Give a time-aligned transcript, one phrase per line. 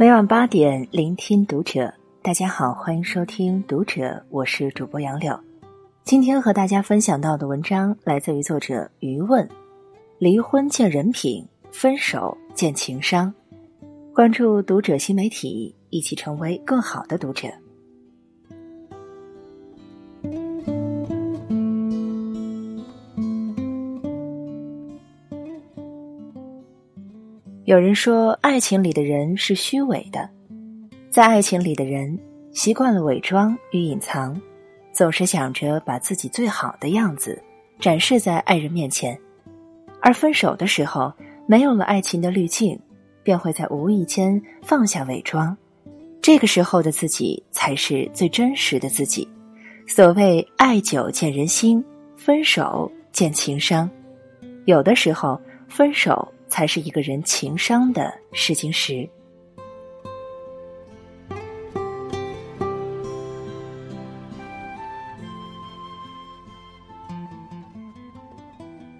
[0.00, 1.92] 每晚八点，聆听读者。
[2.22, 5.36] 大家好，欢迎收听《读者》，我是主播杨柳。
[6.04, 9.48] 今天和大家分享到的文章来自于作者余问。
[10.20, 13.34] 离婚见人品，分手见情商。
[14.14, 17.48] 关注《读者》新媒体，一起成为更好的读者。
[27.68, 30.26] 有人说，爱情里的人是虚伪的，
[31.10, 32.18] 在爱情里的人
[32.50, 34.40] 习惯了伪装与隐藏，
[34.90, 37.38] 总是想着把自己最好的样子
[37.78, 39.20] 展示在爱人面前，
[40.00, 41.12] 而分手的时候，
[41.46, 42.80] 没有了爱情的滤镜，
[43.22, 45.54] 便会在无意间放下伪装，
[46.22, 49.28] 这个时候的自己才是最真实的自己。
[49.86, 51.84] 所谓爱久见人心，
[52.16, 53.90] 分手见情商，
[54.64, 55.38] 有的时候
[55.68, 56.26] 分手。
[56.48, 59.08] 才是一个人情商的试金石。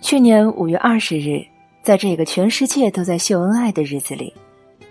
[0.01, 1.45] 去年五月二十日，
[1.83, 4.33] 在这个全世界都在秀恩爱的日子里，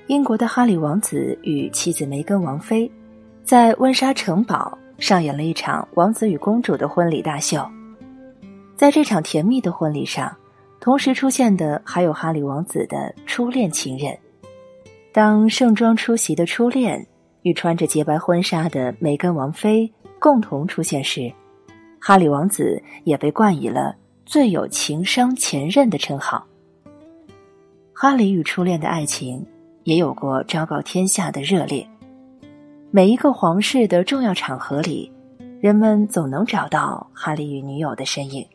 [0.07, 2.91] 英国的哈里王子与妻子梅根王妃
[3.43, 7.67] 在温莎城堡上演了一场王子与公主的婚礼大秀。
[8.75, 10.35] 在这场甜蜜的婚礼上。
[10.87, 14.17] 同时出现的还有哈里王子的初恋情人。
[15.11, 17.05] 当盛装出席的初恋
[17.41, 21.29] 与穿着洁白婚纱的梅根王妃共同出现时，
[21.99, 26.47] 哈里王子也被冠以了最有情商前任的称号。
[27.91, 29.45] 哈里与初恋的爱情
[29.83, 31.85] 也有过昭告天下的热烈。
[32.91, 35.11] 每一个皇室的重要场合里，
[35.59, 38.47] 人们总能找到哈里与女友的身影。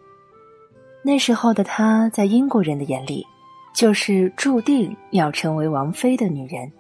[1.03, 3.27] 那时候的她，在英国人的眼里，
[3.75, 6.71] 就是注定要成为王妃的女人。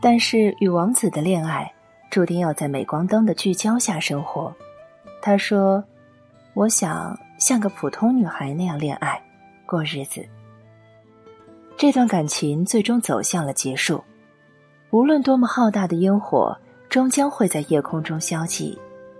[0.00, 1.72] 但是与王子的恋爱，
[2.10, 4.54] 注定要在镁光灯的聚焦下生活。
[5.20, 5.82] 她说
[6.54, 9.20] ：“我想像个普通女孩那样恋爱，
[9.66, 10.24] 过日子。”
[11.76, 14.02] 这段感情最终走向了结束。
[14.90, 16.56] 无论多么浩大的烟火，
[16.88, 18.78] 终将会在夜空中消寂，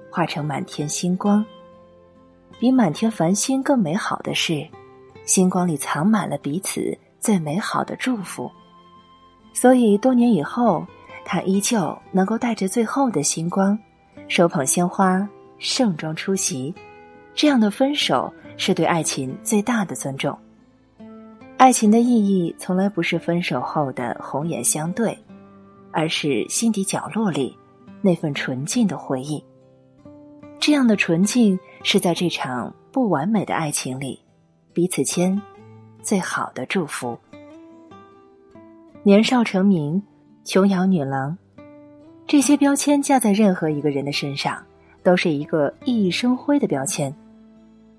[0.08, 1.44] 化成满天星光。
[2.58, 4.66] 比满天繁星更美好的是，
[5.24, 8.50] 星光里藏满了彼此最美好的祝福。
[9.52, 10.86] 所以多年以后，
[11.24, 13.78] 他依旧能够带着最后的星光，
[14.28, 15.28] 手捧鲜花，
[15.58, 16.74] 盛装出席。
[17.34, 20.36] 这样的分手是对爱情最大的尊重。
[21.56, 25.16] 爱情的意义从来不是分手后的红颜相对，
[25.90, 27.56] 而是心底角落里
[28.00, 29.42] 那份纯净的回忆。
[30.66, 31.60] 这样的纯净。
[31.82, 34.18] 是在这场不完美的爱情里，
[34.72, 35.38] 彼此间
[36.00, 37.18] 最好的祝福。
[39.02, 40.02] 年少成名、
[40.46, 41.36] 琼瑶女郎，
[42.26, 44.64] 这些标签加在任何一个人的身上，
[45.02, 47.14] 都是一个熠熠生辉的标签。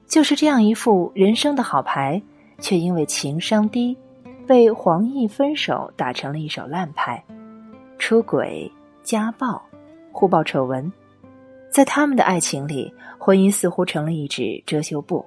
[0.08, 2.20] 就是这样一副人生的好牌，
[2.58, 3.96] 却因为情商低，
[4.48, 7.24] 被黄奕分手打成了一手烂牌。
[8.00, 8.72] 出轨、
[9.04, 9.62] 家暴、
[10.12, 10.92] 互爆丑闻。
[11.76, 15.26] 在他们的爱情里，婚姻似乎成了一纸遮羞布。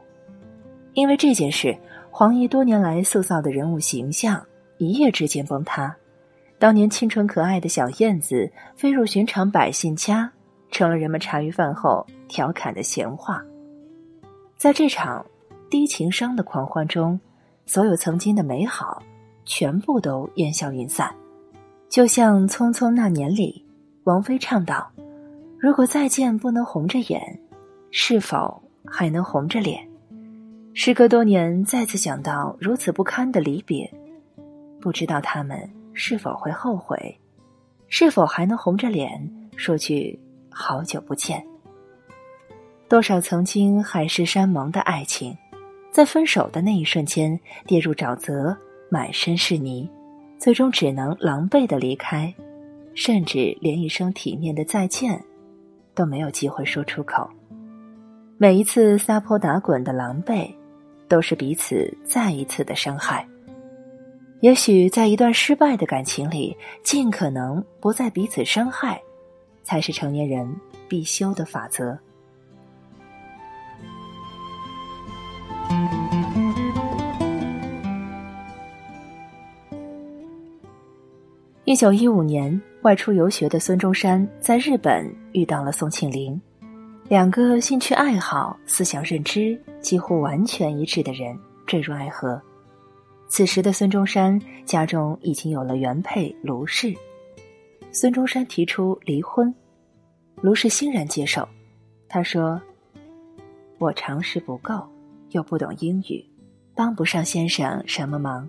[0.94, 1.76] 因为这件事，
[2.10, 4.42] 黄奕多年来塑造的人物形象
[4.78, 5.94] 一夜之间崩塌。
[6.58, 10.32] 当年清纯可爱的小燕子飞入寻常百姓家，
[10.70, 13.44] 成了人们茶余饭后调侃的闲话。
[14.56, 15.26] 在这场
[15.68, 17.20] 低情商的狂欢中，
[17.66, 19.02] 所有曾经的美好
[19.44, 21.14] 全部都烟消云散。
[21.90, 23.62] 就像《匆匆那年》里，
[24.04, 24.90] 王菲唱道。
[25.60, 27.36] 如果再见不能红着眼，
[27.90, 29.84] 是否还能红着脸？
[30.72, 33.92] 时隔多年，再次想到如此不堪的离别，
[34.80, 37.18] 不知道他们是否会后悔，
[37.88, 40.16] 是否还能红着脸说句
[40.48, 41.44] 好久不见？
[42.88, 45.36] 多少曾经海誓山盟的爱情，
[45.90, 48.56] 在分手的那一瞬间跌入沼泽，
[48.88, 49.90] 满身是泥，
[50.38, 52.32] 最终只能狼狈的离开，
[52.94, 55.20] 甚至连一声体面的再见。
[55.98, 57.28] 都没有机会说出口。
[58.36, 60.48] 每一次撒泼打滚的狼狈，
[61.08, 63.26] 都是彼此再一次的伤害。
[64.38, 69.02] 也许在一段失败的感情里，尽可能不再彼此伤害，
[69.64, 70.48] 才是成年人
[70.88, 71.98] 必修的法则。
[81.68, 82.58] 一九一五年。
[82.80, 86.40] 外出游学的孙中山在日本遇到了宋庆龄，
[87.08, 92.40] 两个兴趣爱好、思想认知几乎完全一致的人坠入爱河。
[93.28, 96.94] 此时的孙中山家中已经有了原配卢氏，
[97.92, 99.54] 孙中山提出离婚，
[100.40, 101.46] 卢氏欣然接受。
[102.08, 102.58] 他说
[103.78, 104.88] ：“我常识不够，
[105.32, 106.24] 又不懂英语，
[106.74, 108.48] 帮不上先生什么忙。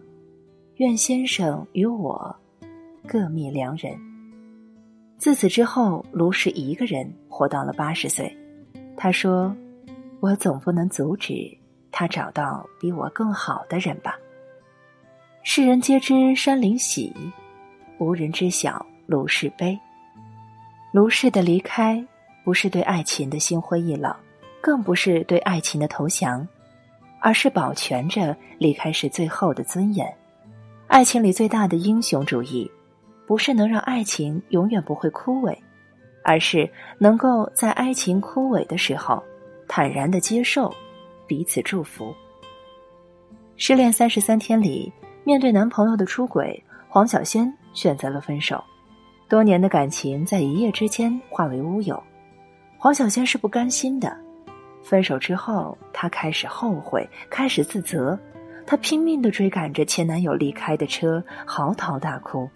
[0.75, 2.33] 愿先生与我
[3.12, 3.98] 各觅良人。”
[5.18, 8.34] 自此之后，卢氏一个人活到了八十岁。
[8.96, 9.56] 他说
[10.22, 11.34] ：“我总不能阻止
[11.92, 14.16] 他找到比我更好的人吧。”
[15.44, 17.14] 世人皆知山林喜，
[17.98, 19.78] 无人知晓卢氏悲。
[20.92, 22.06] 卢氏的离开，
[22.44, 24.16] 不是对爱情的心灰意冷，
[24.62, 26.48] 更不是对爱情的投降，
[27.20, 30.08] 而是保全着离开时最后的尊严。
[30.88, 32.70] 爱情里最大的英雄主义。
[33.30, 35.56] 不是能让爱情永远不会枯萎，
[36.24, 36.68] 而是
[36.98, 39.24] 能够在爱情枯萎的时候，
[39.68, 40.74] 坦然的接受，
[41.28, 42.12] 彼此祝福。
[43.56, 44.92] 失恋三十三天里，
[45.24, 48.64] 面对男朋友的出轨，黄小仙选择了分手。
[49.28, 52.02] 多年的感情在一夜之间化为乌有，
[52.80, 54.18] 黄小仙是不甘心的。
[54.81, 58.18] 分手之后，她开始后悔，开始自责，
[58.66, 62.50] 她拼命的追赶着前男友离开的车，嚎啕大哭。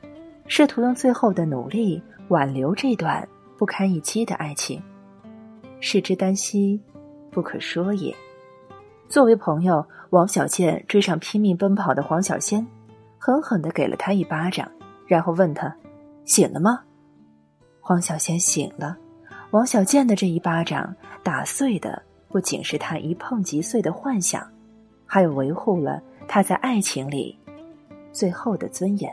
[0.47, 4.81] 试图用最后的努力挽留这段不堪一击的爱情，
[5.79, 6.81] 视之单惜，
[7.31, 8.13] 不可说也。
[9.07, 12.65] 作为朋友，王小贱追上拼命奔跑的黄小仙，
[13.17, 14.69] 狠狠的给了他一巴掌，
[15.07, 15.75] 然后问他
[16.25, 16.81] ：“醒了吗？”
[17.79, 18.97] 黄小仙醒了。
[19.51, 24.45] 王小贱的这一巴掌打碎的不仅是他一碰即碎的幻想，
[25.05, 27.37] 还有维护了他在爱情里
[28.11, 29.11] 最后的尊严。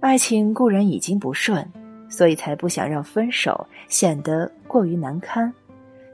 [0.00, 1.62] 爱情固然已经不顺，
[2.08, 5.52] 所以才不想让分手显得过于难堪，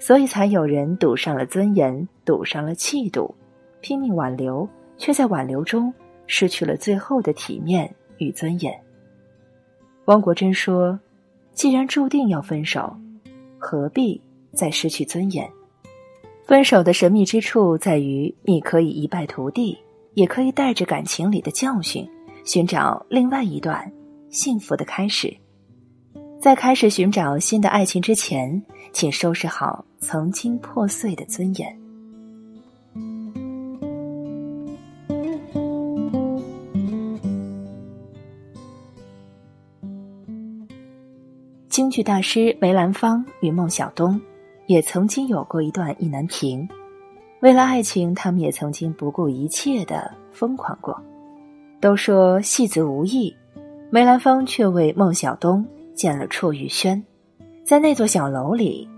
[0.01, 3.33] 所以才有人赌上了尊严，赌上了气度，
[3.81, 4.69] 拼命挽留，
[4.99, 5.95] 却在挽留中
[6.27, 7.89] 失去了最后的体面
[8.19, 8.77] 与尊严。
[10.07, 10.99] 汪国真说
[11.55, 12.97] ：“既然注定要分手，
[13.57, 14.21] 何必
[14.53, 15.49] 再失去尊严？
[16.45, 19.79] 分手的神秘之处在于，你可以一败涂地，
[20.15, 22.05] 也可以带着感情里的教训。”
[22.47, 23.93] 寻找另外一段
[24.31, 25.37] 幸福的开始，
[26.41, 28.63] 在开始寻找新的爱情之前，
[28.93, 31.77] 请收拾好曾经破碎的尊严。
[41.69, 44.19] 京剧大师梅兰芳与孟小冬
[44.67, 46.67] 也曾经有过一段意难平，
[47.41, 50.97] 为了爱情，他们也曾经不顾一切的疯狂过。
[51.81, 53.35] 都说戏子无义，
[53.91, 55.65] 梅兰芳却为孟小冬
[55.95, 57.03] 建了绰玉轩，
[57.65, 58.89] 在那座小楼里，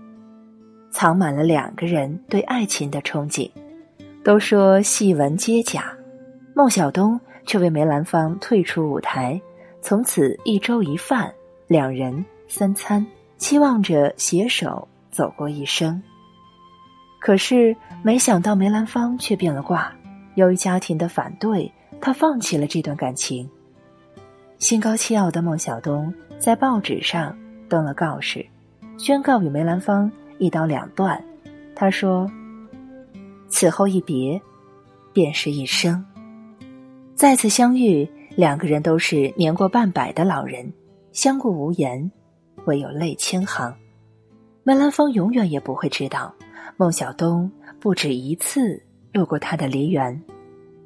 [0.89, 3.49] 藏满了两个人对爱情的憧憬。
[4.23, 5.93] 都说戏文皆假，
[6.55, 9.39] 孟小冬却为梅兰芳退出舞台，
[9.81, 11.31] 从此一粥一饭，
[11.67, 13.05] 两人三餐，
[13.37, 16.01] 期望着携手走过一生。
[17.19, 19.93] 可是没想到梅兰芳却变了卦，
[20.35, 21.69] 由于家庭的反对。
[22.01, 23.49] 他放弃了这段感情。
[24.57, 27.37] 心高气傲的孟小冬在报纸上
[27.69, 28.45] 登了告示，
[28.97, 31.23] 宣告与梅兰芳一刀两断。
[31.75, 32.29] 他说
[33.47, 34.41] ：“此后一别，
[35.13, 36.05] 便是一生。
[37.15, 40.73] 再次相遇，两个人都是年过半百的老人，
[41.13, 42.11] 相顾无言，
[42.65, 43.73] 唯有泪千行。
[44.63, 46.33] 梅兰芳永远也不会知道，
[46.75, 48.81] 孟小冬不止一次
[49.13, 50.21] 路过他的梨园。”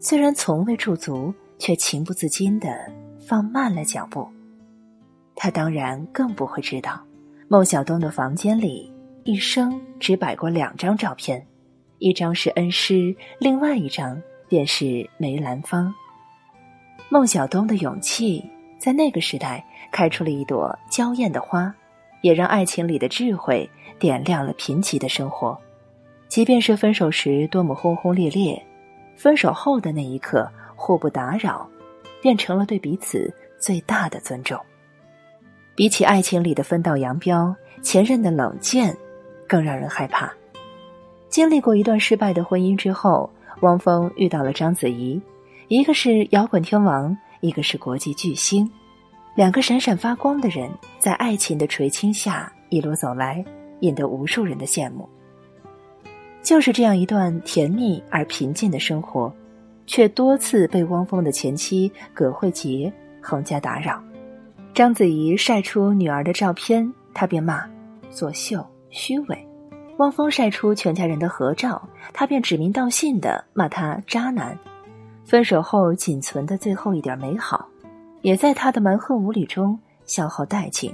[0.05, 2.91] 虽然从未驻足，却情不自禁的
[3.25, 4.27] 放慢了脚步。
[5.33, 7.01] 他当然更不会知道，
[7.47, 8.91] 孟小冬的房间里
[9.23, 11.47] 一生只摆过两张照片，
[11.99, 15.91] 一张是恩师，另外一张便是梅兰芳。
[17.07, 18.43] 孟小冬的勇气
[18.77, 21.73] 在那个时代开出了一朵娇艳的花，
[22.19, 23.69] 也让爱情里的智慧
[23.99, 25.57] 点亮了贫瘠的生活。
[26.27, 28.61] 即便是分手时多么轰轰烈烈。
[29.15, 31.67] 分手后的那一刻，互不打扰，
[32.21, 34.59] 变成了对彼此最大的尊重。
[35.75, 38.95] 比起爱情里的分道扬镳，前任的冷箭，
[39.47, 40.31] 更让人害怕。
[41.29, 43.29] 经历过一段失败的婚姻之后，
[43.61, 45.19] 汪峰遇到了章子怡，
[45.67, 48.69] 一个是摇滚天王，一个是国际巨星，
[49.33, 53.43] 两个闪闪发光的人，在爱情的垂青下一路走来，
[53.79, 55.09] 引得无数人的羡慕。
[56.43, 59.33] 就是这样一段甜蜜而平静的生活，
[59.87, 64.03] 却多次被汪峰的前妻葛慧杰横加打扰。
[64.73, 67.63] 章子怡晒出女儿的照片，他便骂
[68.11, 69.37] 作秀虚伪；
[69.99, 71.81] 汪峰晒出全家人的合照，
[72.11, 74.57] 他便指名道姓的骂他渣男。
[75.23, 77.65] 分手后仅存的最后一点美好，
[78.21, 80.91] 也在他的蛮横无理中消耗殆尽。《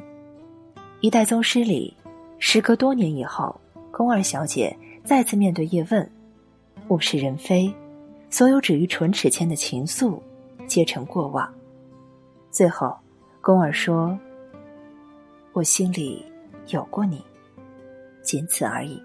[1.02, 1.92] 一代宗师》里，
[2.38, 3.60] 时隔多年以后，
[3.92, 4.76] 宫二小姐
[5.10, 6.08] 再次面对叶问，
[6.90, 7.74] 物是人非，
[8.30, 10.20] 所有止于唇齿间的情愫，
[10.68, 11.52] 皆成过往。
[12.52, 12.96] 最后，
[13.42, 14.16] 宫二说
[15.52, 16.24] ：“我心里
[16.68, 17.24] 有过你，
[18.22, 19.02] 仅此而已。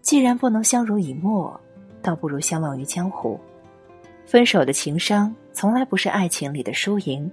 [0.00, 1.60] 既然不能相濡以沫，
[2.00, 3.38] 倒不如相忘于江湖。
[4.24, 7.30] 分手的情伤，从来不是爱情里的输赢，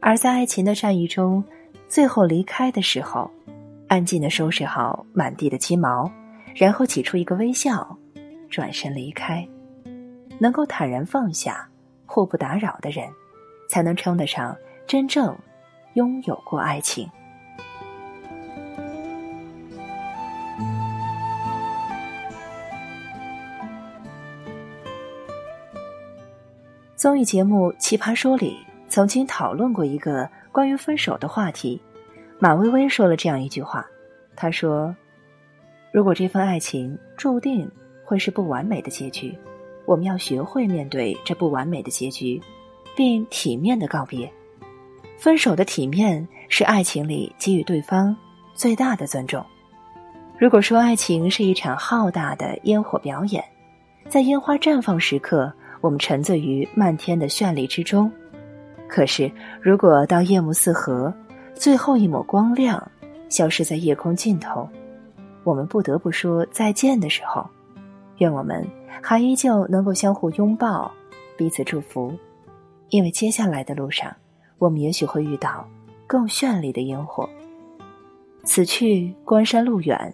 [0.00, 1.44] 而在爱情的战役中，
[1.88, 3.30] 最后离开的时候，
[3.86, 6.10] 安静的收拾好满地的鸡毛，
[6.56, 7.96] 然后挤出一个微笑，
[8.50, 9.46] 转身离开。
[10.38, 11.68] 能够坦然放下，
[12.06, 13.08] 互不打扰的人。”
[13.68, 15.36] 才能称得上真正
[15.94, 17.10] 拥有过爱情。
[26.94, 28.56] 综艺节目《奇葩说》里
[28.88, 31.82] 曾经讨论过一个关于分手的话题，
[32.38, 33.84] 马薇薇说了这样一句话
[34.36, 34.94] ：“她说，
[35.92, 37.70] 如果这份爱情注定
[38.04, 39.36] 会是不完美的结局，
[39.84, 42.40] 我们要学会面对这不完美的结局。”
[42.96, 44.32] 并体面的告别，
[45.18, 48.16] 分手的体面是爱情里给予对方
[48.54, 49.44] 最大的尊重。
[50.38, 53.44] 如果说爱情是一场浩大的烟火表演，
[54.08, 55.52] 在烟花绽放时刻，
[55.82, 58.10] 我们沉醉于漫天的绚丽之中；
[58.88, 61.12] 可是，如果到夜幕四合，
[61.54, 62.90] 最后一抹光亮
[63.28, 64.66] 消失在夜空尽头，
[65.46, 67.46] 我们不得不说再见的时候，
[68.18, 68.66] 愿我们
[69.00, 70.90] 还依旧能够相互拥抱，
[71.36, 72.12] 彼此祝福。
[72.88, 74.12] 因为接下来的路上，
[74.58, 75.64] 我们也许会遇到
[76.04, 77.28] 更绚丽的烟火。
[78.42, 80.12] 此去关山路远，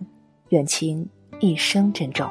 [0.51, 1.09] 愿卿
[1.41, 2.31] 一生珍重。